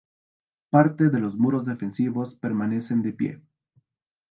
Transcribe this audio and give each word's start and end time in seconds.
Parte 0.71 1.11
de 1.11 1.19
los 1.19 1.37
muros 1.37 1.63
defensivos 1.63 2.33
permanecen 2.33 3.03
de 3.03 3.13
pie. 3.13 3.41